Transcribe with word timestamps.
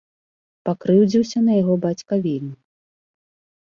Пакрыўдзіўся 0.69 1.43
на 1.47 1.61
яго 1.61 1.73
бацька 1.87 2.13
вельмі. 2.27 2.53